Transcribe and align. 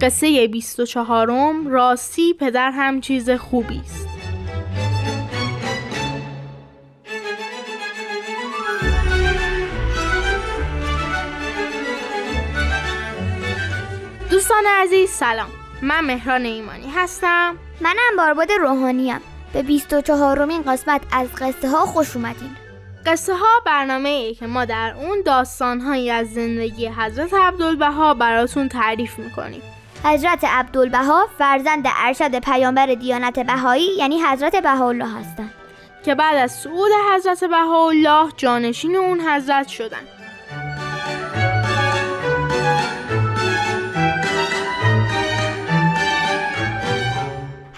قصه 0.00 0.48
24 0.48 1.30
م 1.30 1.66
راستی 1.68 2.34
پدر 2.34 2.70
هم 2.70 3.00
چیز 3.00 3.30
خوبی 3.30 3.80
است. 3.84 4.08
دوستان 14.30 14.64
عزیز 14.82 15.10
سلام. 15.10 15.48
من 15.82 16.04
مهران 16.04 16.44
ایمانی 16.44 16.90
هستم. 16.96 17.56
منم 17.80 18.16
بارباد 18.16 18.52
روحانیم 18.52 19.20
به 19.52 19.62
24 19.62 20.44
مین 20.44 20.62
قسمت 20.62 21.02
از 21.12 21.28
قصه 21.38 21.68
ها 21.68 21.86
خوش 21.86 22.16
اومدین. 22.16 22.56
قصه 23.06 23.34
ها 23.34 23.60
برنامه 23.66 24.08
ای 24.08 24.34
که 24.34 24.46
ما 24.46 24.64
در 24.64 24.94
اون 24.96 25.22
داستان 25.26 25.80
هایی 25.80 26.10
از 26.10 26.32
زندگی 26.32 26.88
حضرت 26.88 27.34
عبدالبها 27.34 28.14
براتون 28.14 28.68
تعریف 28.68 29.18
می‌کنیم. 29.18 29.62
حضرت 30.04 30.44
عبدالبها 30.44 31.26
فرزند 31.38 31.84
ارشد 31.96 32.38
پیامبر 32.38 32.86
دیانت 32.86 33.38
بهایی 33.38 33.96
یعنی 33.96 34.22
حضرت 34.22 34.56
بهاءالله 34.56 35.18
هستند. 35.18 35.50
که 36.04 36.14
بعد 36.14 36.36
از 36.36 36.52
صعود 36.52 36.90
حضرت 37.14 37.44
بهاءالله 37.44 38.32
جانشین 38.36 38.96
اون 38.96 39.20
حضرت 39.20 39.68
شدند 39.68 40.08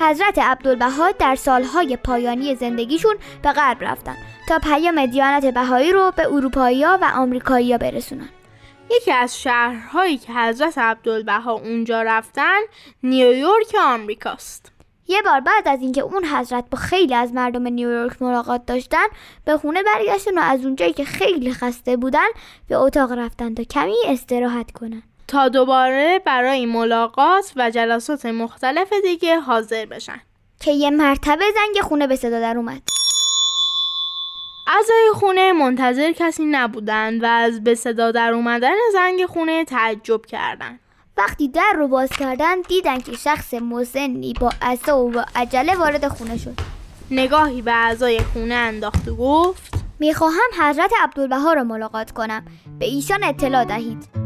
حضرت 0.01 0.39
عبدالبها 0.39 1.11
در 1.11 1.35
سالهای 1.35 1.97
پایانی 1.97 2.55
زندگیشون 2.55 3.17
به 3.43 3.53
غرب 3.53 3.85
رفتن 3.85 4.17
تا 4.49 4.59
پیام 4.59 5.07
دیانت 5.07 5.47
بهایی 5.47 5.93
رو 5.93 6.13
به 6.17 6.27
اروپایی 6.27 6.85
و 6.85 7.11
آمریکایی 7.15 7.79
برسونن. 7.79 8.29
یکی 8.97 9.13
از 9.13 9.43
شهرهایی 9.43 10.19
که 10.19 10.33
حضرت 10.33 10.79
عبدالبها 10.79 11.53
اونجا 11.53 12.03
رفتن 12.03 12.61
نیویورک 13.03 13.77
آمریکاست. 13.81 14.73
یه 15.09 15.23
بار 15.23 15.41
بعد 15.41 15.69
از 15.69 15.81
اینکه 15.81 16.01
اون 16.01 16.25
حضرت 16.25 16.65
با 16.71 16.79
خیلی 16.79 17.15
از 17.15 17.33
مردم 17.33 17.69
نیویورک 17.69 18.23
ملاقات 18.23 18.67
داشتن 18.67 19.07
به 19.45 19.59
خونه 19.59 19.83
برگشتن 19.83 20.39
و 20.39 20.41
از 20.41 20.65
اونجایی 20.65 20.93
که 20.93 21.05
خیلی 21.05 21.53
خسته 21.53 21.97
بودن 21.97 22.29
به 22.69 22.77
اتاق 22.77 23.13
رفتن 23.13 23.55
تا 23.55 23.65
کمی 23.65 23.97
استراحت 24.07 24.71
کنن. 24.71 25.03
تا 25.29 25.49
دوباره 25.49 26.19
برای 26.27 26.67
ملاقات 26.67 27.53
و 27.57 27.71
جلسات 27.71 28.27
مختلف 28.27 28.93
دیگه 29.03 29.41
حاضر 29.41 29.87
بشن. 29.87 30.21
که 30.61 30.71
یه 30.71 30.91
مرتبه 30.91 31.45
زنگ 31.55 31.83
خونه 31.83 32.07
به 32.07 32.17
صدا 32.17 32.41
در 32.41 32.57
اومد. 32.57 32.83
اعضای 34.77 35.11
خونه 35.15 35.53
منتظر 35.53 36.13
کسی 36.13 36.45
نبودند 36.45 37.23
و 37.23 37.27
از 37.27 37.65
به 37.65 37.75
صدا 37.75 38.11
در 38.11 38.33
اومدن 38.33 38.75
زنگ 38.93 39.27
خونه 39.27 39.65
تعجب 39.65 40.27
کردند. 40.27 40.81
وقتی 41.17 41.49
در 41.49 41.73
رو 41.77 41.89
باز 41.89 42.11
کردن 42.11 42.61
دیدن 42.61 42.99
که 42.99 43.13
شخص 43.13 43.55
مسنی 43.55 44.35
با 44.41 44.51
عصا 44.63 44.99
و 44.99 45.11
با 45.11 45.25
عجله 45.37 45.75
وارد 45.75 46.09
خونه 46.09 46.39
شد. 46.39 46.59
نگاهی 47.11 47.63
به 47.63 47.73
اعضای 47.73 48.21
خونه 48.21 48.55
انداخت 48.55 49.09
و 49.09 49.17
گفت 49.17 49.75
می‌خواهم 50.01 50.51
حضرت 50.61 50.93
عبدالبها 51.03 51.53
را 51.53 51.65
ملاقات 51.65 52.11
کنم. 52.11 52.45
به 52.79 52.87
ایشان 52.87 53.25
اطلاع 53.25 53.65
دهید. 53.65 54.22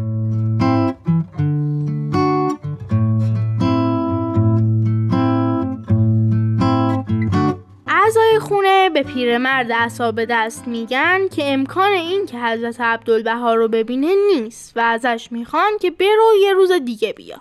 به 8.96 9.02
پیرمرد 9.02 9.72
اصاب 9.72 10.24
دست 10.24 10.68
میگن 10.68 11.28
که 11.28 11.52
امکان 11.52 11.92
این 11.92 12.26
که 12.26 12.38
حضرت 12.38 12.80
عبدالبها 12.80 13.54
رو 13.54 13.68
ببینه 13.68 14.14
نیست 14.34 14.76
و 14.76 14.80
ازش 14.80 15.28
می‌خوان 15.30 15.78
که 15.80 15.90
برو 15.90 16.32
یه 16.42 16.52
روز 16.52 16.72
دیگه 16.72 17.12
بیاد. 17.12 17.40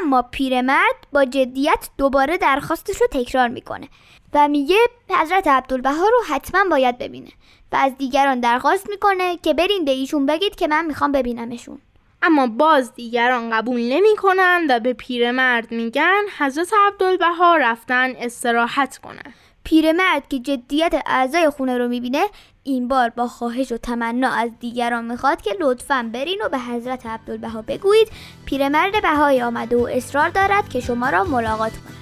اما 0.00 0.22
پیرمرد 0.22 1.06
با 1.12 1.24
جدیت 1.24 1.88
دوباره 1.98 2.38
درخواستش 2.38 3.00
رو 3.00 3.06
تکرار 3.10 3.48
می‌کنه 3.48 3.88
و 4.34 4.48
میگه 4.48 4.76
حضرت 5.10 5.46
عبدالبها 5.46 6.08
رو 6.08 6.18
حتما 6.28 6.64
باید 6.70 6.98
ببینه 6.98 7.30
و 7.72 7.76
از 7.76 7.96
دیگران 7.98 8.40
درخواست 8.40 8.90
می‌کنه 8.90 9.36
که 9.36 9.54
برین 9.54 9.84
به 9.84 9.90
ایشون 9.90 10.26
بگید 10.26 10.54
که 10.54 10.68
من 10.68 10.84
می‌خوام 10.84 11.12
ببینمشون. 11.12 11.80
اما 12.22 12.46
باز 12.46 12.94
دیگران 12.94 13.50
قبول 13.50 13.80
نمی‌کنن 13.80 14.66
و 14.68 14.80
به 14.80 14.92
پیرمرد 14.92 15.72
میگن 15.72 16.22
حضرت 16.38 16.72
عبدالبها 16.86 17.56
رفتن 17.56 18.12
استراحت 18.16 18.98
کنن. 18.98 19.34
پیرمرد 19.64 20.28
که 20.28 20.38
جدیت 20.38 21.02
اعضای 21.06 21.50
خونه 21.50 21.78
رو 21.78 21.88
می‌بینه 21.88 22.24
این 22.62 22.88
بار 22.88 23.08
با 23.08 23.28
خواهش 23.28 23.72
و 23.72 23.76
تمنا 23.76 24.30
از 24.30 24.50
دیگران 24.60 25.04
می‌خواد 25.04 25.42
که 25.42 25.56
لطفا 25.60 26.10
برین 26.12 26.38
و 26.44 26.48
به 26.48 26.58
حضرت 26.58 27.06
عبدالبها 27.06 27.62
بگویید. 27.62 28.08
پیرمرد 28.46 29.02
بهایی 29.02 29.42
آمده 29.42 29.76
و 29.76 29.86
اصرار 29.86 30.28
دارد 30.28 30.68
که 30.68 30.80
شما 30.80 31.10
را 31.10 31.24
ملاقات 31.24 31.72
کند. 31.72 32.01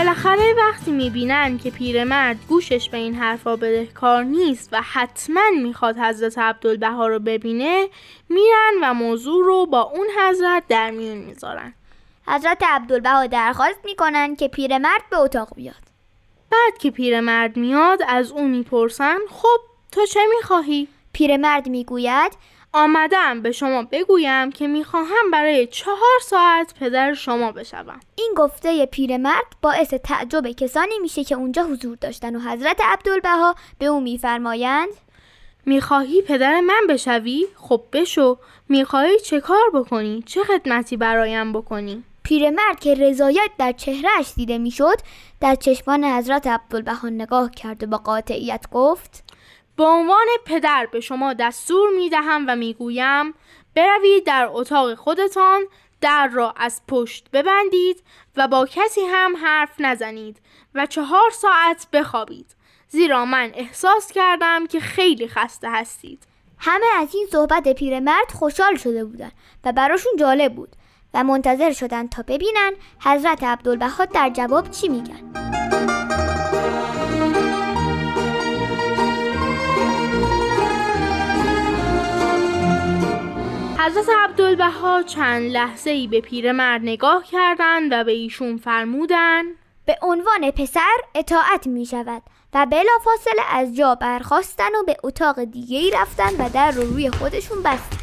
بالاخره 0.00 0.54
وقتی 0.54 0.90
می‌بینن 0.90 1.58
که 1.58 1.70
پیرمرد 1.70 2.36
گوشش 2.48 2.88
به 2.88 2.98
این 2.98 3.14
حرفا 3.14 3.56
بدهکار 3.56 4.24
نیست 4.24 4.68
و 4.72 4.82
حتما 4.82 5.40
می‌خواد 5.62 5.98
حضرت 5.98 6.38
عبدالبها 6.38 7.06
رو 7.06 7.18
ببینه 7.18 7.88
میرن 8.28 8.72
و 8.82 8.94
موضوع 8.94 9.44
رو 9.44 9.66
با 9.66 9.82
اون 9.82 10.06
حضرت 10.20 10.62
در 10.68 10.90
میون 10.90 11.16
می‌ذارن 11.16 11.74
حضرت 12.26 12.62
عبدالبها 12.62 13.26
درخواست 13.26 13.78
می‌کنن 13.84 14.36
که 14.36 14.48
پیرمرد 14.48 15.02
به 15.10 15.18
اتاق 15.18 15.54
بیاد 15.56 15.82
بعد 16.50 16.78
که 16.78 16.90
پیرمرد 16.90 17.56
میاد 17.56 17.98
از 18.08 18.32
اون 18.32 18.50
می‌پرسن 18.50 19.18
خب 19.30 19.60
تو 19.92 20.06
چه 20.06 20.20
می‌خواهی؟ 20.36 20.88
پیرمرد 21.12 21.68
می‌گوید 21.68 22.32
آمدم 22.72 23.42
به 23.42 23.52
شما 23.52 23.82
بگویم 23.82 24.52
که 24.52 24.66
می‌خواهم 24.66 25.30
برای 25.32 25.66
چهار 25.66 26.18
ساعت 26.22 26.74
پدر 26.80 27.14
شما 27.14 27.52
بشوم 27.52 28.00
این 28.16 28.34
گفته 28.36 28.86
پیرمرد 28.86 29.56
باعث 29.62 29.94
تعجب 29.94 30.50
کسانی 30.50 30.98
میشه 31.02 31.24
که 31.24 31.34
اونجا 31.34 31.62
حضور 31.62 31.96
داشتن 31.96 32.36
و 32.36 32.40
حضرت 32.40 32.80
عبدالبها 32.84 33.54
به 33.78 33.86
او 33.86 34.00
میفرمایند 34.00 34.88
می‌خواهی 35.66 36.22
پدر 36.22 36.60
من 36.60 36.80
بشوی؟ 36.88 37.46
خب 37.54 37.82
بشو 37.92 38.38
می‌خواهی 38.68 39.20
چه 39.20 39.40
کار 39.40 39.70
بکنی؟ 39.74 40.22
چه 40.26 40.44
خدمتی 40.44 40.96
برایم 40.96 41.52
بکنی؟ 41.52 42.04
پیرمرد 42.22 42.80
که 42.80 42.94
رضایت 42.94 43.50
در 43.58 43.72
چهرهش 43.72 44.32
دیده 44.36 44.58
می‌شد 44.58 44.96
در 45.40 45.54
چشمان 45.54 46.04
حضرت 46.04 46.46
عبدالبها 46.46 47.08
نگاه 47.08 47.50
کرد 47.50 47.82
و 47.82 47.86
با 47.86 47.96
قاطعیت 47.96 48.64
گفت 48.72 49.24
به 49.80 49.86
عنوان 49.86 50.26
پدر 50.44 50.86
به 50.92 51.00
شما 51.00 51.32
دستور 51.32 51.90
می 51.96 52.10
دهم 52.10 52.44
و 52.48 52.56
می 52.56 52.74
گویم 52.74 53.34
بروید 53.74 54.24
در 54.24 54.48
اتاق 54.50 54.94
خودتان 54.94 55.62
در 56.00 56.26
را 56.26 56.54
از 56.56 56.82
پشت 56.88 57.30
ببندید 57.32 58.02
و 58.36 58.48
با 58.48 58.66
کسی 58.66 59.00
هم 59.00 59.36
حرف 59.36 59.70
نزنید 59.78 60.40
و 60.74 60.86
چهار 60.86 61.30
ساعت 61.30 61.86
بخوابید. 61.92 62.46
زیرا 62.88 63.24
من 63.24 63.50
احساس 63.54 64.12
کردم 64.12 64.66
که 64.66 64.80
خیلی 64.80 65.28
خسته 65.28 65.70
هستید. 65.70 66.22
همه 66.58 66.86
از 66.96 67.14
این 67.14 67.26
صحبت 67.32 67.68
پیرمرد 67.68 68.30
خوشحال 68.38 68.76
شده 68.76 69.04
بودند 69.04 69.32
و 69.64 69.72
براشون 69.72 70.12
جالب 70.18 70.54
بود 70.54 70.76
و 71.14 71.24
منتظر 71.24 71.72
شدن 71.72 72.08
تا 72.08 72.22
ببینن 72.22 72.72
حضرت 73.00 73.44
عبدالبها 73.44 74.04
در 74.04 74.30
جواب 74.30 74.70
چی 74.70 74.88
میگن. 74.88 75.59
حضرت 83.90 84.08
عبدالبها 84.18 85.02
چند 85.02 85.50
لحظه 85.52 85.90
ای 85.90 86.06
به 86.06 86.20
پیرمرد 86.20 86.80
نگاه 86.82 87.24
کردند 87.24 87.92
و 87.92 88.04
به 88.04 88.12
ایشون 88.12 88.56
فرمودند. 88.56 89.46
به 89.86 89.98
عنوان 90.02 90.50
پسر 90.50 90.96
اطاعت 91.14 91.66
می 91.66 91.86
شود 91.86 92.22
و 92.54 92.66
بلافاصله 92.66 93.42
از 93.52 93.76
جا 93.76 93.94
برخواستن 93.94 94.74
و 94.80 94.84
به 94.86 94.96
اتاق 95.02 95.44
دیگه 95.44 95.78
ای 95.78 95.90
رفتن 95.90 96.44
و 96.44 96.48
در 96.48 96.70
رو 96.70 96.82
روی 96.82 97.10
خودشون 97.10 97.62
بستن. 97.62 97.99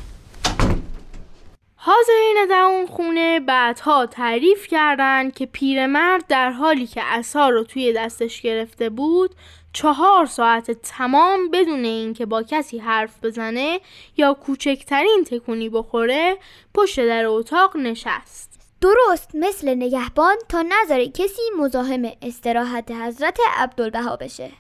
حاضرین 1.88 2.48
در 2.50 2.62
اون 2.62 2.88
خونه 2.88 3.40
بعدها 3.40 4.06
تعریف 4.06 4.68
کردند 4.68 5.34
که 5.34 5.46
پیرمرد 5.46 6.28
در 6.28 6.52
حالی 6.52 6.88
که 6.88 7.02
عصا 7.02 7.50
رو 7.50 7.64
توی 7.64 7.94
دستش 7.94 8.42
گرفته 8.42 8.90
بود 8.90 9.36
چهار 9.74 10.26
ساعت 10.26 10.72
تمام 10.72 11.50
بدون 11.52 11.86
اینکه 11.86 12.26
با 12.26 12.44
کسی 12.44 12.78
حرف 12.78 13.24
بزنه 13.24 13.80
یا 14.18 14.34
کوچکترین 14.34 15.24
تکونی 15.28 15.70
بخوره 15.70 16.38
پشت 16.74 17.00
در 17.00 17.26
اتاق 17.26 17.78
نشست. 17.78 18.60
درست 18.82 19.32
مثل 19.34 19.76
نگهبان 19.76 20.36
تا 20.50 20.62
نظر 20.62 21.06
کسی 21.06 21.42
مزاحم 21.60 22.12
استراحت 22.22 22.92
حضرت 22.92 23.40
عبدالبها 23.58 24.16
بشه. 24.16 24.52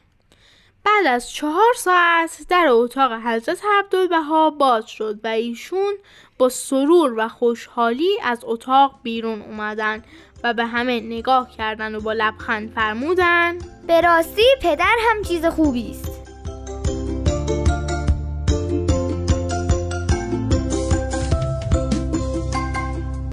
بعد 0.87 1.07
از 1.07 1.31
چهار 1.31 1.73
ساعت 1.75 2.45
در 2.49 2.65
اتاق 2.69 3.11
حضرت 3.11 3.61
عبدالبها 3.79 4.49
باز 4.49 4.89
شد 4.89 5.19
و 5.23 5.27
ایشون 5.27 5.93
با 6.37 6.49
سرور 6.49 7.13
و 7.17 7.27
خوشحالی 7.27 8.09
از 8.23 8.39
اتاق 8.43 8.99
بیرون 9.03 9.41
اومدن 9.41 10.03
و 10.43 10.53
به 10.53 10.65
همه 10.65 10.99
نگاه 10.99 11.51
کردن 11.57 11.95
و 11.95 11.99
با 11.99 12.13
لبخند 12.13 12.71
فرمودن 12.75 13.57
به 13.87 14.01
راستی 14.01 14.41
پدر 14.61 14.95
هم 15.09 15.23
چیز 15.23 15.45
خوبی 15.45 15.91
است. 15.91 16.11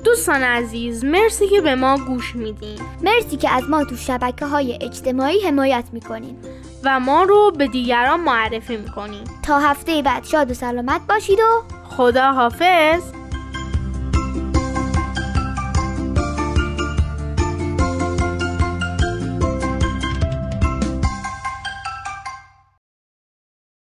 دوستان 0.04 0.42
عزیز 0.42 1.04
مرسی 1.04 1.48
که 1.48 1.60
به 1.60 1.74
ما 1.74 1.98
گوش 1.98 2.36
میدین. 2.36 2.80
مرسی 3.02 3.36
که 3.36 3.50
از 3.50 3.62
ما 3.70 3.84
تو 3.84 3.96
شبکه 3.96 4.46
های 4.46 4.78
اجتماعی 4.80 5.40
حمایت 5.40 5.84
می‌کنین. 5.92 6.36
و 6.84 7.00
ما 7.00 7.22
رو 7.22 7.52
به 7.58 7.66
دیگران 7.66 8.20
معرفی 8.20 8.76
می‌کنین 8.76 9.24
تا 9.42 9.58
هفته 9.58 10.02
بعد 10.02 10.24
شاد 10.24 10.50
و 10.50 10.54
سلامت 10.54 11.00
باشید 11.08 11.38
و 11.38 11.62
خدا 11.96 12.32
حافظ 12.32 13.02